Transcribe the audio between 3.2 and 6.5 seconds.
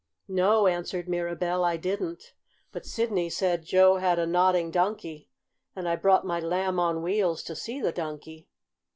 said Joe had a Nodding Donkey, and I brought my